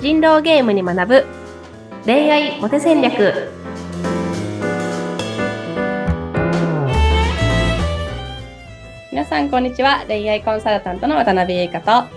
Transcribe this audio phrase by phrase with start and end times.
[0.00, 1.26] 人狼ゲームに学ぶ。
[2.06, 3.50] 恋愛モテ戦略。
[9.12, 10.06] 皆さんこんにちは。
[10.08, 12.08] 恋愛コンサルタントの渡辺優香と。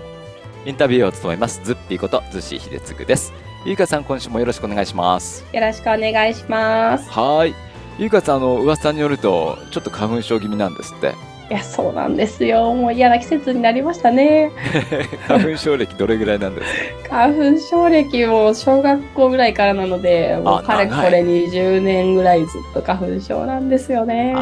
[0.64, 1.62] インタビューを務めます。
[1.62, 3.34] ズッピーことズシ秀嗣です。
[3.66, 5.44] ゆいかさん今週もよろしくお願いします。
[5.52, 7.10] よろしくお願いします。
[7.10, 7.54] はい。
[7.98, 11.12] ゆいかさんあの噂によるとちょっと花粉症気味なんですって
[11.50, 12.72] いやそうなんですよ。
[12.74, 14.50] もう嫌な季節になりましたね。
[15.28, 17.16] 花粉症歴どれぐらいなんですか？
[17.28, 24.34] 花粉症歴も小学校ぐらいからなのでもうかれこれ20年ぐらいずっと花粉症なんですよね。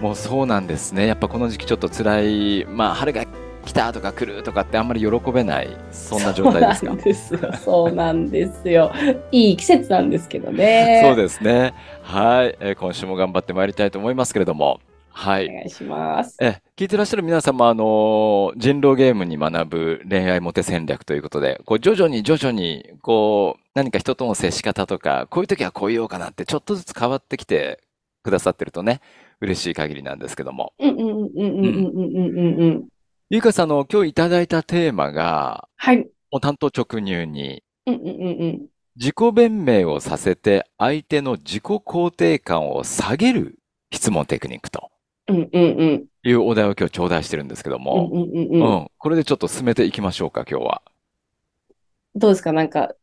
[0.00, 1.06] もうそうなんですね。
[1.06, 2.64] やっぱこの時期ちょっと辛い。
[2.70, 3.22] まあ春が
[3.66, 6.92] 来たとか来るとかってあんまり喜べないそんな状態ですか？
[6.92, 7.40] そうなんですよ。
[7.64, 8.92] そうなんですよ。
[9.30, 11.02] いい季節なんですけどね。
[11.04, 11.74] そうですね。
[12.02, 14.80] はい、えー、今週も頑張ってまいりたいと思いますけれども
[15.18, 15.48] はい。
[15.48, 16.36] お願いします。
[16.42, 27.80] え、聞いてらっしゃる皆様、あの、人狼ゲームに学ぶ恋愛モテ戦略ということで、こう、徐々に徐々に、こう、何か人との接し方とか、こういう時はこう言おうかなって、ちょっとずつ変わってきて
[28.22, 29.00] くださってるとね、
[29.40, 30.74] 嬉しい限りなんですけども。
[30.78, 32.88] うんうんうんうんうんうんうんうん。
[33.30, 35.96] ゆかさんの今日いただいたテーマが、はい。
[36.30, 38.66] もう担当直入に、うんうんうんうん。
[38.96, 43.58] 自己弁明をさせて相手の自己肯定感を下げる
[43.90, 44.90] 質問テクニックと。
[45.28, 46.04] うんうんうん。
[46.24, 48.88] いうお題を今日頂戴してるんですけども、うんうんうんうん。
[48.98, 50.82] これでちょっと進めていきましょうか、今日は。
[52.14, 52.52] どうですか？
[52.52, 52.94] なんか、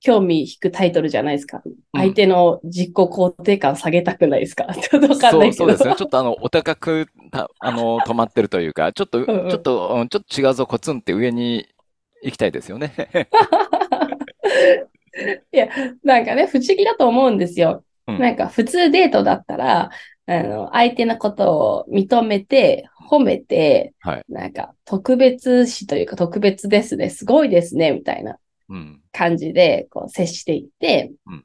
[0.00, 1.62] 興味引くタイトルじゃないですか？
[1.64, 4.66] うん、相手の自己肯定感下げたくないですか？
[4.74, 5.64] ちょっとわかんないけど。
[5.64, 5.94] そうですね。
[5.96, 11.66] ちょっとあの、お高く、あの、止まってるというか、 ちょっと、うんうん、ちょっと、うん、ちょっと違うぞ、コツンって上に
[12.22, 12.92] 行きたいですよね。
[15.52, 15.68] いや、
[16.04, 17.84] なんかね、不思議だと思うんですよ。
[18.06, 19.90] うん、なんか普通デートだったら、
[20.26, 28.38] あの、相手のことを認めて、褒めて、はい、なんか、特別視というか、特別ですね、すごいですね、みたいな
[29.12, 31.44] 感じで、こう、接していって、うん、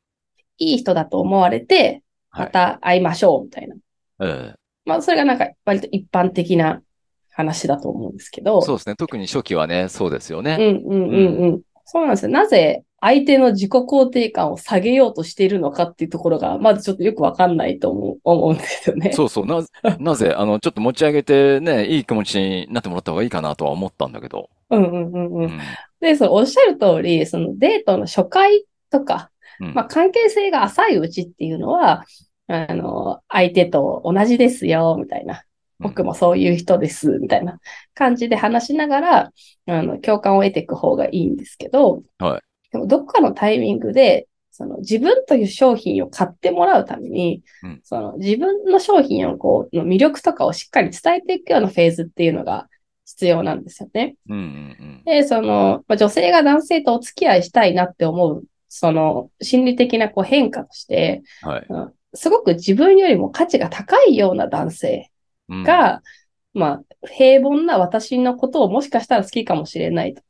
[0.58, 2.02] いい人だと思われて、
[2.32, 3.76] また会いましょう、みたいな。
[4.18, 6.82] はい、まあ、それがなんか、割と一般的な
[7.30, 8.64] 話だと思うんですけど。
[8.64, 8.96] そうですね。
[8.96, 10.58] 特に初期はね、そうですよね。
[10.60, 11.44] うんうんうんうん。
[11.44, 12.32] うん、そうなんですよ。
[12.32, 19.12] なぜ相手の自己肯定感を下げようとしているのかっていうところが、まずちょっとよくわかんないと思う思うんですよね。
[19.12, 19.46] そうそう。
[19.48, 19.66] な、
[20.00, 24.52] なぜ、あの、ちょっと持ち上げてね、いい気持ちになってもらった方がいいかなとは思ったんだけど。
[24.70, 25.44] うんうんうんうん。
[25.46, 25.60] うん、
[26.00, 32.06] で、そのおっしゃる通り、そのデートの初回とか、うん、まあ関係性が浅いうちっていうのは、
[32.48, 35.44] あの、相手と同じですよ、みたいな。
[35.80, 37.60] 僕もそういう人です、みたいな
[37.96, 39.32] 感じで話しながら、
[39.66, 42.51] あの、共感を得ていく方がいいんですけど、はい。
[42.72, 52.68] でも、どっかのタイミングで、その自分という商品を買ってもらうために、うん、その自分の商品をこう、の魅力とかをしっかり伝えていくようなフェーズっていうのが
[53.06, 54.16] 必要なんですよね。
[54.30, 65.12] うんうんうん、で、その、まあ、女性が男性とお付き合いしたいなって思う、その心理的なこう変化として、はいうん、すごく自分よりも価値が高いような男性
[65.50, 66.02] が、
[66.54, 70.22] うん、まあ、平凡な私のことをもしかしたら好きかもしれないと。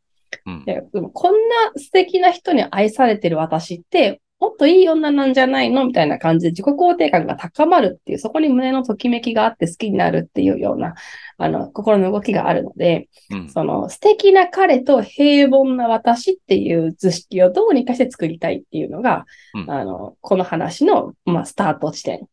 [0.46, 10.96] うん、でこんな素敵な人に愛されてる私って、もっといい女なんじゃないのみたいな感じで自己肯定感が高まるっていう、そこに胸のときめきがあって好きになるっていうような、
[11.38, 22.28] あの、心の動きがあるので、うん、その素敵な彼と平凡な私っていう図式をどうにかして作りたいっていうのが、うん、あの、この話の、まあ、スタート地点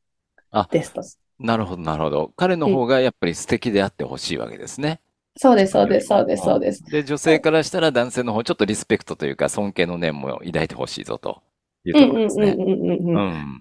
[0.70, 1.02] ですと。
[1.38, 2.32] なるほど、なるほど。
[2.36, 5.02] 彼の方がやっぱり素敵であってほしいわけですね。
[5.40, 6.82] そうです、そうです、そうです、そうです。
[6.84, 11.42] で、女性からしたら男性の方、ちょっとリスペクトというか、尊敬の念も抱いてほしいぞと。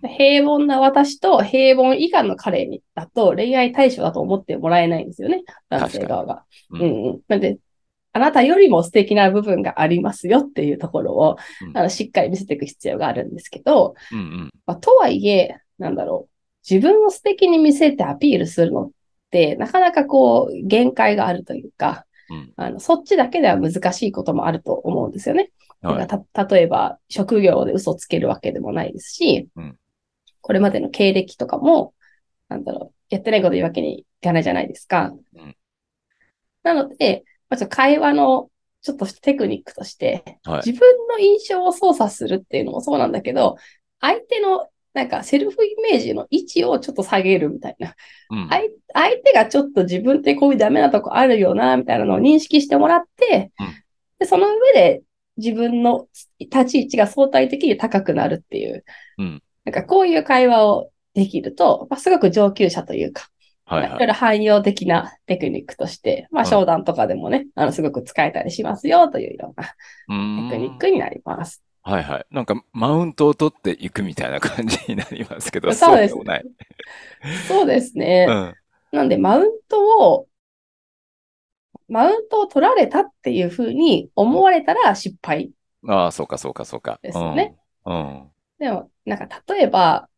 [0.03, 6.43] 平凡な私と平凡以下の彼にだと恋愛対象だと思ってもらえないんですよね、男性側が。
[6.71, 7.19] うん、うんうん。
[7.27, 7.59] なんで、
[8.13, 14.51] あなたよりも素敵な部分がありますよっていうところを、うん、あのしっかり見せていく必要があるんですけど、うんうん。
[14.65, 16.33] まあ、とはいえ、なんだろう、
[16.69, 18.91] 自分を素敵に見せてアピールするのっ、
[19.57, 25.51] なかなかこう、限界があるというか、うん、あのそっちだけでは難しいこともあると思うんですよね。
[25.81, 29.77] はい、た例えば、職業で嘘をつけるわけでもないですし、うん、
[30.41, 31.93] これまでの経歴とかも、
[32.49, 35.13] なんだろう、やってないこと言うわけにいかないじゃないですか。
[35.35, 35.55] うん、
[36.63, 38.49] なので、まあ、会話の
[38.81, 43.57] ちょっとテクニックとして、はい、自分の印象を操作するっていうのもそうなんだけど、
[43.99, 47.93] 相手のなんかセルフイメージの位置をちょっと下げるみたいな。
[48.31, 53.67] うん、相手がちょっと自分ってこういうダメなとこあるよな、みたいなのを認識してもらって、うん、
[54.17, 55.03] でその上で
[55.37, 56.07] 自分の
[56.39, 58.83] 立ち位置が相対的に高くなるっていう、
[59.19, 63.27] うん、なんかこういう会話をできると、まあ、すごく上級者というか、
[63.65, 71.61] はいはい、いろいろ汎用的なテクニックとして、まあ、商談とかでもね、あの、すごく使えたりしますよというようなテクニックになります。
[71.87, 72.25] はいはい。
[72.31, 76.45] なんか、マウントを取っていくみたいな感じになりますけど、そうですでもない。
[77.47, 78.25] そうですね。
[78.27, 78.55] うん。
[78.91, 80.27] なんで、マウントを、
[81.87, 85.51] マウントを取られたっていうふうに思われたら失敗。
[85.87, 86.99] ああ、そうかそうかそうか。
[87.01, 87.55] ですよね
[87.85, 87.95] うん。
[87.95, 88.27] うん。
[88.59, 90.09] でも、なんか、例えば、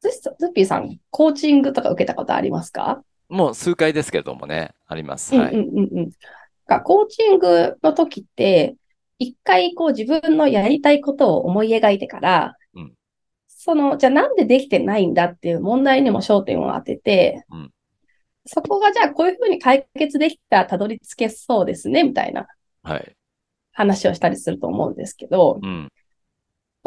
[0.00, 3.02] ズズッピーさん、コーチングとか受けたことありますか？
[3.28, 5.34] もう数回ですけれどもね、あります。
[5.34, 5.54] はい。
[5.54, 6.10] うんうんうんうん。
[6.66, 8.76] がコーチングの時って、
[9.20, 12.92] 一回こう自分のやりたいことを思い描いてから、うん
[13.46, 17.70] その、じゃあなんでできてないんだっていう問題にも焦点を当てて、うん
[18.46, 22.46] そこがじゃあこういうふうに解決できたらたどり着けそうですね、みたいな
[22.82, 23.12] はい。
[23.72, 25.88] 話をしたりすると思うんですけど、うん。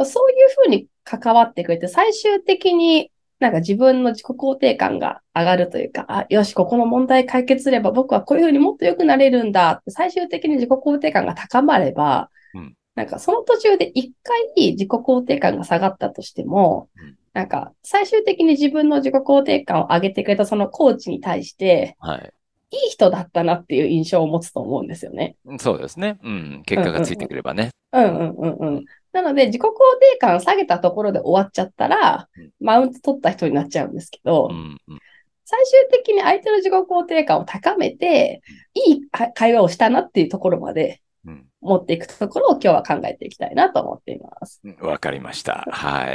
[0.03, 3.11] そういうふうに関わってくれて、最終的に
[3.43, 22.33] なんか自分の自己肯定感が上がるというか、あ、よし、ここの問題解決すれば僕はこういうふうにもっと良くなれるんだって、最終的に自己肯定感が高まれば、うんなんかその途中で一回自己肯定感が下がったとしても、うんなんか最終的に自分の自己肯定感を上げてくれたそのコーチに対して、はい。
[22.69, 25.35] いい人だったなっていう印象を持つと思うんですよね。
[25.59, 26.19] そうですね。
[26.23, 26.63] うん。
[26.65, 27.71] 結果がついてくればね。
[27.91, 28.85] うんうんうんうん。
[29.13, 29.67] なので、自己肯
[30.11, 34.77] 定感下げたところで終わっちゃったらうん、マウント取った人になっちゃうんですけど、うん。
[34.87, 34.99] うん。
[35.45, 38.41] 最終的に相手の自己肯定感を高めて、
[38.73, 39.01] いい
[39.33, 44.61] 会話をしたなっていうところまでうん持っていくところを今日は考えていきたいなと思っています。
[44.63, 45.63] うんわかりました。
[45.67, 46.11] うんは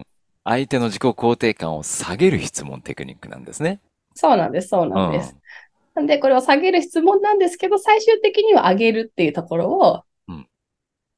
[0.00, 0.06] い。
[0.44, 3.80] 相手の自己肯定感を下げる質問テクニックなんですね。
[4.14, 5.36] そうなんです、そううなんですん。。
[5.94, 10.02] なんで、これを下げる質問なんですけど、最終的には上げるっていうところをうん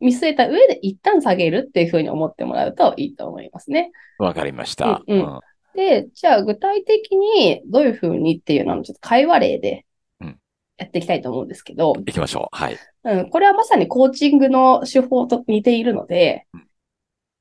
[0.00, 3.92] 見据えた上で一旦下げるっていうふうに思ってもらうといいと思いますね。
[4.18, 5.02] わかりました。
[5.06, 5.40] うんうん
[5.74, 9.84] で、じゃあ具体的にどういうふうにっていうのをちょっと会話例で
[10.20, 10.38] うん
[10.76, 12.56] やっていきたいと思うんですけど、行きましょう。
[12.56, 12.78] はい。
[13.04, 16.68] うん、これはまさにコーチングの手法と似ているのでうん、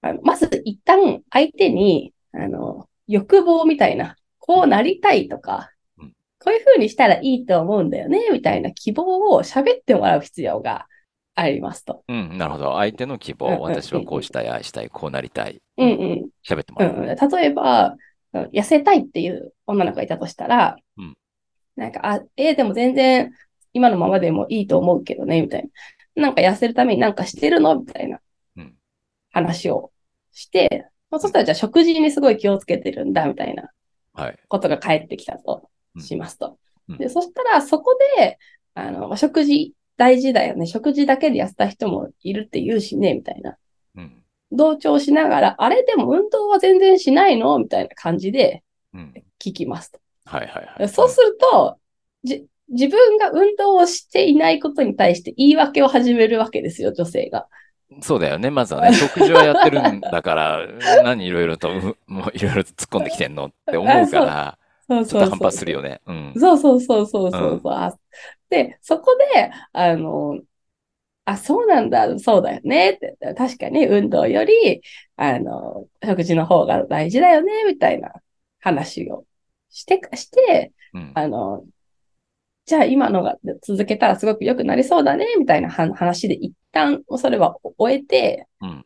[0.01, 6.13] あのまず一旦相手に、あの、欲望みたいな、こうなりたいとかうん、
[6.43, 10.87] こういうふうにしたらいいと思うんだよね、みたいな希望を喋ってもらう必要が
[11.35, 12.03] ありますと。
[12.07, 12.37] うん。
[12.37, 12.75] なるほど。
[12.75, 13.47] 相手の希望。
[13.47, 15.61] うんうん私はこうしたい、ああしたい、こうなりたい。
[15.77, 16.29] うんうん。
[16.47, 16.95] 喋ってもらう。
[16.95, 17.95] うん、例えば、
[18.33, 21.15] うん痩せたいっていう女の子がいたとしたら、うん
[21.75, 23.31] なんか、あ、えーでも全然
[23.73, 25.69] 今のままでもいいと思うけどね、みたい
[26.15, 26.23] な。
[26.23, 27.79] なんか痩せるためになんかしてるの？
[27.79, 28.19] みたいな
[28.57, 28.75] うん
[29.31, 29.91] 話を
[30.31, 33.69] して、まあそしたらじゃあ食事にすごい気をつけてるんだ、みたいな
[34.13, 34.39] はい。
[34.47, 36.57] ことが返ってきたとうんしますと。
[36.89, 38.37] うんで、そしたらそこで、
[38.75, 40.65] あの、まあ食事大事だよね。
[40.65, 43.57] 食事だけで痩せた人もいるって言うしね、みたいな。
[43.95, 44.23] うん。
[44.51, 47.57] 同調しながら、あれでも運動は全然しないの？
[47.59, 48.63] みたいな感じで
[48.93, 49.13] うん。
[49.39, 49.99] 聞きますと。
[50.25, 50.89] はいはいはい。
[50.89, 51.77] そうすると、
[52.23, 57.47] じ、自分が運動をしていないことに対して言い訳を始めるわけですよ、女性が。
[58.01, 58.49] そうだよね。
[58.49, 60.67] まずはね、 食事はやってるんだから、
[61.03, 64.57] 何いろいろと、うもういろいろと突っ込んできてんのって思うから、
[64.87, 66.01] そうちょっと反発するよね。
[66.05, 66.33] うん。
[66.35, 67.73] そうそうそうそうそうそう。
[67.73, 67.93] あ
[68.53, 70.39] で、そこで、あの、
[71.25, 73.17] あ、そうなんだ、そうだよねって。
[73.35, 74.83] 確かに運動より、
[75.15, 78.13] あの、食事の方が大事だよね、みたいな
[78.59, 79.25] 話を
[79.69, 81.11] して、して、うん。
[81.15, 81.65] あの、
[82.65, 88.85] じゃあ今のが続けたらすごく良くなりそうだね、みたいなは話で一旦それは終えて、うん。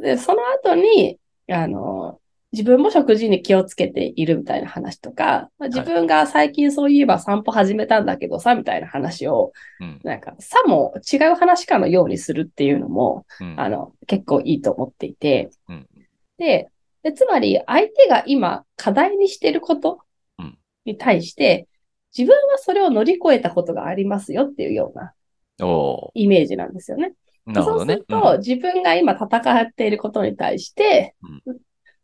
[0.00, 1.18] で、その後に、
[1.50, 2.20] あの、
[2.52, 10.00] 自分も食事に気をつけているみたいな話とか、まあ自分が最近そういえば散歩始めたんだけどさ、みたいな話を、うん。
[10.02, 13.60] なんか、さも違う話かのようにするっていうのも、うん。
[13.60, 15.86] あの、結構いいと思っていて、うん
[16.38, 16.70] で、
[17.02, 20.00] でつまり相手が今課題にしていること
[20.38, 21.68] うんに対して、
[22.16, 25.12] 自分はそれを乗り越えたことがありますよっていうような
[25.66, 27.12] おイメージなんですよね。
[27.46, 27.62] ね。
[27.62, 31.14] そうすると、自分が今戦っていることに対して、
[31.46, 31.58] うん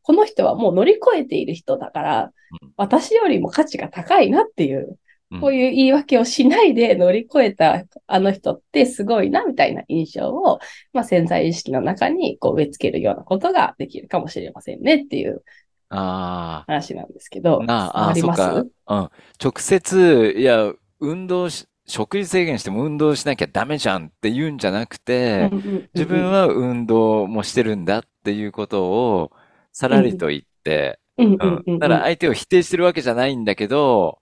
[0.05, 2.33] この人はもう乗り越えている人だから、
[2.63, 2.73] うん。
[2.77, 4.99] 私よりも価値が高いなっていう、
[5.33, 5.41] うん。
[5.41, 10.61] こういう言い訳をしないで乗り越えたあの人ってすごいなみたいな印象を、
[10.93, 15.43] まあ、潜在意識の中にこう植え付けるようなことができるかもしれませんねっていう
[15.89, 18.43] あ話なんですけど、あ、なあ、ります？
[18.43, 18.95] そっか。
[18.95, 19.11] うん。
[19.43, 25.51] 直接、いや、運動し、食事制限しても運動しなきゃダメじゃんって言うんじゃなくて、
[25.95, 29.31] 自分は運動もしてるんだっていうことを、
[29.75, 34.19] さらりと言って、うんううんだから相手を否定してるわけじゃないんだけど、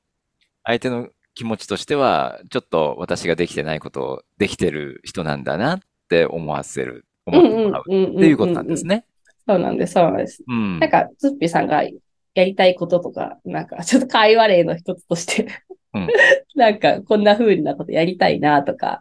[0.65, 9.05] 相手の気持ちとしては、ちょっと私ができてないことをできてる人なんだなって思わせる、思ってもらうっていうことなんですね。
[9.47, 10.43] そうなんです、そうなんです。
[10.47, 10.91] うんなん。
[10.91, 15.47] か、ツッピーさんがやりたいこととか、なんか、ちょっと会話例の一つとして
[15.95, 16.09] うん
[16.57, 19.01] なんか、こんな風なことやりたいなとか、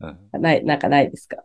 [0.00, 1.38] うんない、なんかないですか？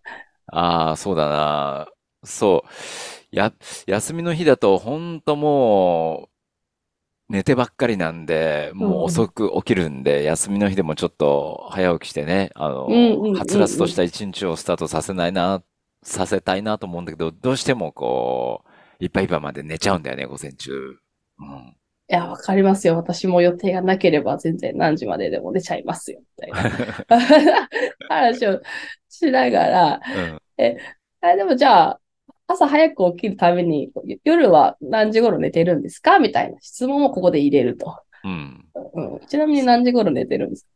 [0.47, 1.87] ああ、そうだな。
[2.23, 3.35] そう。
[3.35, 3.53] や、
[3.87, 6.29] 休みの日だと、ほんとも
[7.29, 9.03] う、寝てばっかりなんで、もううんうん。
[9.05, 13.95] 遅く起きるんで、休みの日でもちょっと早起きしてね、あの、うんうんはつらつとしうんうん。
[13.95, 15.63] た一日をスタートさせないな、
[16.03, 18.63] させたいなと思うんだけど、どうしてもこ
[19.01, 20.71] う、いっぱいいっぱいまで寝ちゃうんだよね、午前中。
[21.39, 21.75] うん。
[22.09, 22.95] いや、わかりますよ。
[22.97, 26.63] 私も予定がなければ全然何時まででも寝ちゃいますよ、みたいな
[28.07, 28.61] 話を
[29.09, 30.41] しながら、うん。
[30.57, 30.77] え、
[31.21, 32.01] あ、でもじゃあ、
[32.47, 33.91] 朝早く起きるために、
[34.23, 36.19] 夜は何時頃寝てるんですか？
[36.19, 37.99] みたいな質問をここで入れると。
[38.23, 38.65] うん。
[38.93, 40.69] うん、ちなみに何時頃寝てるんですか？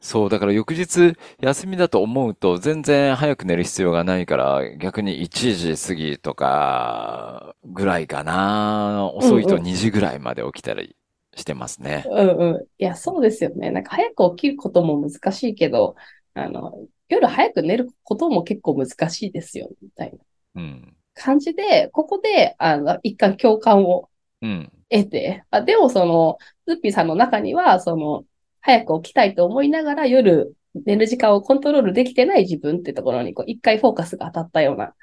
[0.00, 9.10] そう、だから翌日休みだと思うと全然早く寝る必要がないから逆に1時過ぎとかぐらいかな。
[9.14, 9.62] 遅いとうんうん。
[9.64, 10.94] 2時ぐらいまで起きたり
[11.34, 12.04] してますね。
[12.10, 12.62] うんうん。
[12.62, 13.70] いや、そうですよね。
[13.70, 15.96] なんか早く起きることも難しいけど、
[16.34, 16.72] あの、
[17.08, 20.18] 夜早く寝ることも結構難しいですよ、みたいな
[20.54, 20.94] うん。
[21.18, 24.08] 感じで、ここで、あの、一貫共感を
[24.40, 24.72] うん。
[24.90, 28.24] 得て、あ、でもその、ズッピーさんの中には、その、
[28.60, 34.94] 早く起きたいと思いながら夜寝る時間をコントロールできてない自分ってところに、こう、一回フォーカスが当たったような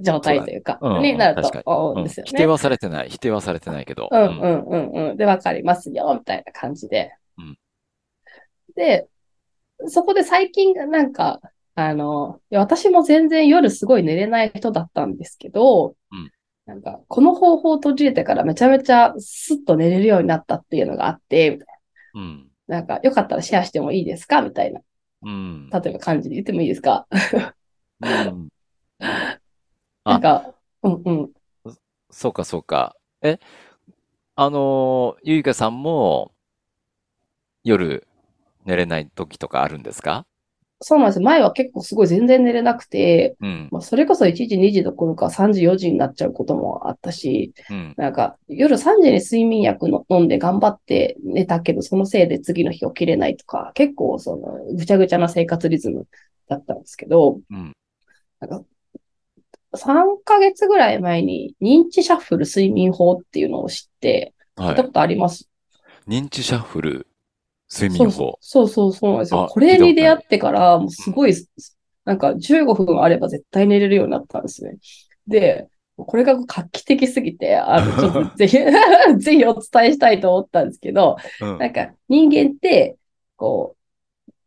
[0.00, 0.20] 状。
[0.20, 0.88] 態というか、う。
[1.16, 1.62] なると。
[1.64, 2.30] 思うんですよね。
[2.30, 3.10] 否定はされてない。
[3.10, 4.08] 否定はされてないけど。
[4.10, 4.30] うんううん。
[4.30, 5.16] んうんうん。
[5.16, 7.12] で、わかりますよ、みたいな感じで。
[7.38, 7.58] うん。
[8.74, 9.08] で、
[9.86, 11.40] そこで最近なんか、
[11.80, 16.32] あの、私も全然夜すごい寝れない人だったんですけど、うん。
[16.66, 21.66] なんか、この方法を取り入れてからめちゃめちゃスッと寝れるようになったっていうのがあって、みたい
[22.14, 22.50] うん。
[22.66, 22.78] な。
[22.78, 24.42] なんか、よかったらシェアしてもいいですか？
[24.42, 24.80] みたいな。
[25.22, 25.70] うん。
[25.70, 27.06] 例えば感じで言ってもいいですか？
[28.00, 28.48] うん
[30.02, 31.30] あ、 なんか、うんうん。
[32.10, 32.96] そうかそうか。
[33.22, 33.38] え、
[34.34, 36.32] あのー、ゆいかさんも
[37.62, 38.06] 夜
[38.64, 40.26] 寝れない時とかあるんですか？
[40.80, 41.24] そうなんですよ。
[41.24, 43.68] 前は結構すごい全然寝れなくて、うん。
[43.72, 47.94] まあ、それこそ1時、2時どころか3時、4時になっちゃうこともあったし、うん。
[47.96, 56.06] なんか夜3時に睡眠薬の飲んで頑張って寝たけど、そのせいで次の日起きれないとか、結構そのぐちゃぐちゃな生活リズム
[56.48, 57.72] だったんですけど、うん。
[58.38, 58.62] なんか
[59.74, 64.72] 3ヶ月ぐらい前に認知シャッフル睡眠法っていうのを知って、聞はい。
[64.74, 65.50] いたことあります？
[66.06, 67.07] 認知シャッフル？
[67.70, 68.38] 睡そうそう、眠法。
[68.40, 69.44] そうそうそうなんですよ。
[69.44, 69.60] あ、こ。
[69.60, 70.90] れに出会ってから、もううん。
[70.90, 71.34] すごい、
[72.04, 74.78] なんか15分あれば絶対寝れるようになったんですね。
[75.26, 78.56] で、これが画期的すぎて、あの、 ちょっとぜひ
[79.18, 81.58] ぜひお伝えしたいと思ったんですけど、うん。
[81.58, 82.96] なんか人間って、
[83.36, 83.78] こう、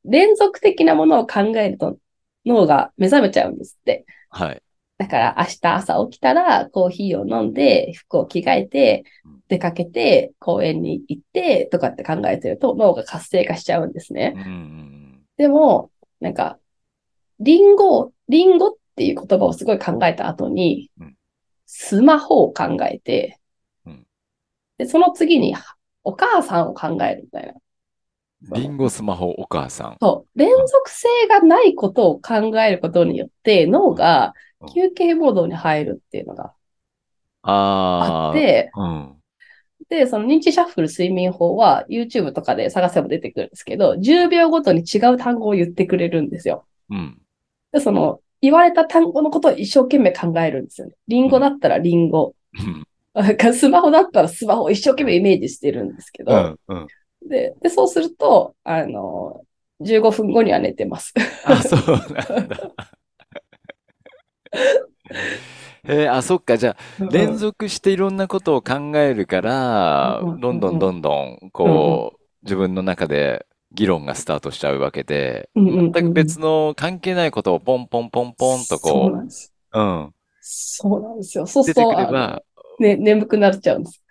[0.06, 1.98] 連続的なものを考えると
[2.46, 4.06] 脳が目覚めちゃうんですって。
[4.30, 4.62] はい。
[5.02, 9.42] だから明日朝起きたらコーヒーを飲んで、服を着替えて、うん。
[9.48, 14.34] 出かけて、公園に行って、とかって考えてると脳が活性化しちゃうんですね。
[14.36, 15.90] うんうんでも、
[16.20, 16.60] なんか、
[17.40, 20.92] リンゴ、リンゴっていう言葉をすごい考えた後に。
[21.66, 23.40] スマホを考えて、
[23.88, 24.06] うん
[24.78, 25.56] で、その次に
[26.04, 27.54] お母さんを考えるみたいな。
[28.60, 29.98] リンゴ、スマホ、お母さん。
[30.00, 30.68] そう、連うん。
[30.68, 33.96] 続性がないことを考えることによって脳うん。
[33.96, 34.34] がうん。
[34.66, 36.54] 休憩モードに入るっていうのが
[37.98, 39.22] あっあて、あ、うん。
[39.90, 46.66] で、その認知シャッフル睡眠法は YouTube とかで探せば出てくるんですけど、10秒ごとに違う単語を言ってくれるんですよ。
[46.90, 47.22] うん。
[47.72, 50.94] で、その、言われた単語のことを一生懸命考えるんですよね。
[51.08, 51.32] リンうん。
[51.32, 52.36] ゴだったらリンゴ。
[52.54, 52.84] うん。
[53.14, 56.60] なんかスマホだったらスマホを一生懸命イメージしてるんですけど、うん。
[56.68, 56.88] うん
[57.24, 59.44] で、で、そうすると、あの、
[59.80, 61.14] 15分後には寝てます。
[61.44, 62.74] あ、そうなんだ。
[65.84, 66.58] へ え、あ、そっか。
[66.58, 66.78] じゃあ、
[67.10, 67.38] 連うんうん。
[67.38, 69.42] 続していろんなことを考えるか
[70.04, 76.14] うんら、うんどんどんうんどんどん、うんうんこう、自分の中で議論がスタートしちゃうわけで、うんうん全くうんうん。
[76.14, 79.54] 別の関係ないことをポンポンポンポンとそうこなんです。
[79.74, 81.46] う、うん、そうなんですよ。
[81.48, 82.44] そうする出てくと、あの、れば、
[82.80, 84.04] ね、眠くなっちゃうんです。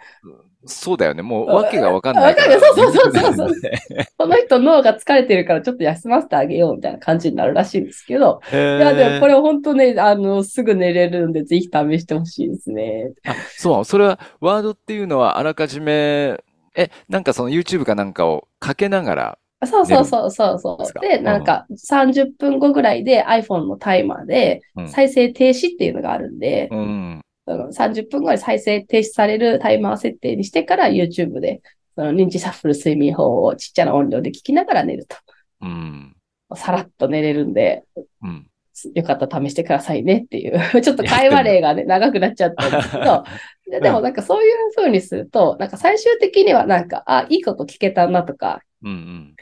[0.66, 1.22] そうだよね。
[1.22, 2.14] もうあわけがわかん。
[2.14, 3.50] ないからそうそうそうそうそう。
[4.18, 9.26] この人脳が疲れてるからちょっと休ませてあげようみたいな感じになるらしいんですけど、いや、でもこ。
[9.28, 13.12] れ本当ね、あの、すぐ寝れるんで、ぜひ試してほしいですね。
[13.26, 13.84] あ、そう。
[13.84, 16.36] それは、ワードっていうのはあらかじめ、
[16.76, 21.00] え、なんかその YouTube かなんかをかけながらそうそうそうそうそう。
[21.00, 21.24] でで、うん。
[21.24, 24.88] なんか30分後ぐらいで iPhone のタイマーでうん。
[24.88, 27.20] 再生停止っていうのがあるんで、うん。
[27.50, 31.62] その30分後に再生停止されるタイマー設定にしてから YouTube で、
[31.96, 35.16] その認知シャッフル睡眠法をちっちゃな音量で聞きながら寝ると。
[35.62, 36.16] うん。
[36.54, 37.82] さらっと寝れるんで、
[38.22, 38.46] うん。
[38.94, 43.24] よかったら試してくださいねっていう、 ちょっと会話例がね、長くなっちゃったんですけど、
[43.68, 43.76] で、う。
[43.78, 43.82] うん。
[43.82, 49.34] でもなんかそういう風にすると、なんか最終的にはなんか、あ、いいこと聞けたなとか、うん。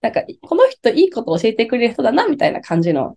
[0.00, 3.16] なんか、この人いいこと教えてくれる人だな、みたいな感じの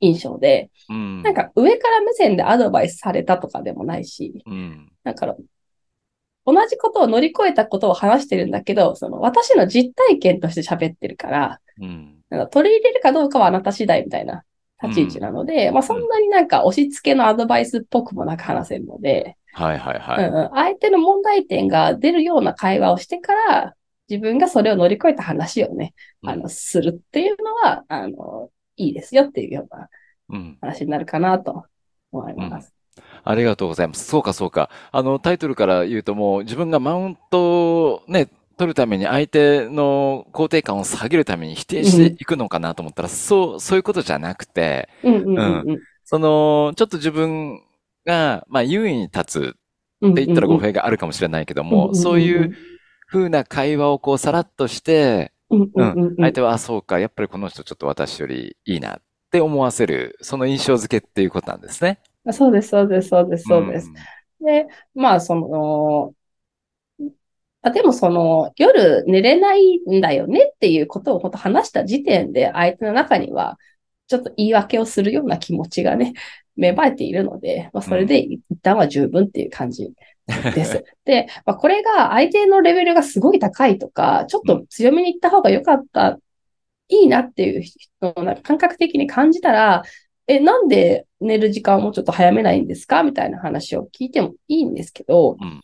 [0.00, 5.36] 印象で、うん、なんか上から目線でアドバイスされたとかでもないし、うん、だから
[6.44, 14.44] 同じことを乗り越えたことを話してるんだけど、その私の実体験として喋ってるから、うん、なんか取り入れるかどうかはあなた次第みたいな
[14.82, 20.28] 立ち位置なので、うん、まあそんなになんか押し付けのアドバイスっぽくもなく話せるので、はいはいはい。
[20.28, 23.74] うん、相手の問題点が出るような会話をしてから、
[24.08, 29.88] 自分がそれを乗り越えた話をね、あの、するっていうのは、あの、いいですよっていうような
[30.60, 31.64] 話になるかなと
[32.12, 32.72] 思います。
[32.96, 34.04] うん、ありがとうございます。
[34.04, 34.70] そうかそうか。
[34.92, 45.78] あの、タイトルから言うともう自分がマウントをね、取るために相手の肯定感を下げるために否定していくのかなと思ったら、うん、そう、そういうことじゃなくて、うん。
[46.04, 47.60] その、ちょっと自分
[48.06, 49.56] が、まあ、優位に立つ
[50.06, 52.56] って言ったら語弊があるかもしれないけども、そういう
[53.08, 62.00] 風な会話をこうさらっとして、うん、相手は、あ、そうか、やっぱりこの人ちょっと私よりいいなって思わせる、その印象付けっていうことなんですね。
[62.32, 63.90] そうです、そうです、そうです、そうです。
[64.40, 66.14] うん、で、まあ、その、
[67.62, 73.58] あでもその、夜寝れないんだよねっていうことを本当話した時点で、相手の中には、
[74.08, 76.12] ちょっと言い訳をするような気持ちがね、
[76.56, 79.92] 芽生えているので、まあ、それで一旦は十分っていう感じ
[80.26, 80.84] です。
[81.04, 86.18] で、まあ、これが相手のレベルがすごい高いとか、ちょっと強めに言った方が良かった、
[86.88, 89.82] いいなっていう人の感覚的に感じたら、
[90.28, 93.02] え、なんで寝る時間をもうちょっと早めないんですか？
[93.02, 95.60] みたいな話を聞いてもいいんですけど、うん、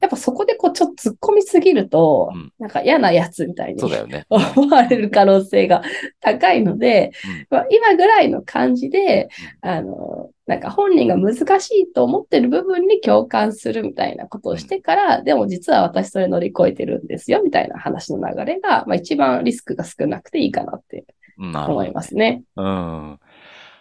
[0.00, 5.82] やっぱそこでこうちょっと突っ込みすぎると、うん、なんか嫌なやつみたいに、ね、 思われる可能性が
[6.20, 7.12] 高いので、
[7.50, 9.28] うん、まあ、今ぐらいの感じで、
[9.60, 21.04] あの、なんか本人が難しいと思ってる部分に共感するみたいなことをしてから、でも実は私それ乗り越えてるんですよみたいな話の流れが、まあ、一番リスクが少なくていいかなって
[21.36, 22.44] 思いますね。
[22.56, 23.18] うん。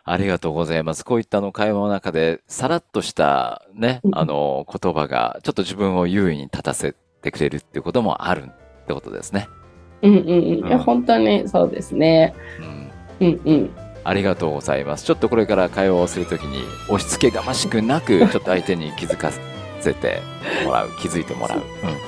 [0.08, 1.04] ありがとうございます。
[1.04, 8.43] こういったの会話の中で、さらっとしたね、あの、言葉が、ちょっと自分を優位に立たせてくれるっていうこともある
[8.84, 9.47] ってことですね。
[10.04, 10.32] うんうんう
[10.63, 10.67] ん。
[10.67, 12.36] いや、本当にそうですね。
[13.19, 13.28] うん。
[13.28, 13.85] うんうん。
[14.06, 15.04] ありがとうございます。
[15.04, 19.32] ちょっとこれから会話をするときに、押し付けがましくなく、 ちょっと相手に気づか
[19.82, 20.22] せて
[20.63, 21.60] もらう、気づいてもらう。
[21.60, 21.63] うん。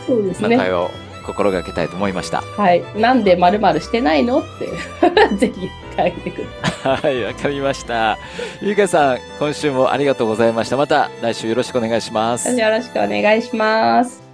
[0.05, 0.55] そうですね。
[0.55, 0.91] 会話を
[1.25, 2.41] 心がけたいと思いました。
[2.41, 2.83] はい。
[2.95, 4.67] なんでまるまるしてないのって
[5.35, 7.13] ぜひ書いてください。
[7.15, 8.17] はい、わかりました。
[8.61, 10.77] ゆうかさん、今週もありがとうございました。
[10.77, 12.49] また来週よろしくお願いします。
[12.49, 14.26] よろしくお願いします。